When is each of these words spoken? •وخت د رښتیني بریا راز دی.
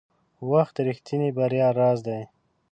•وخت 0.51 0.73
د 0.77 0.79
رښتیني 0.87 1.29
بریا 1.37 1.67
راز 1.79 1.99
دی. 2.07 2.21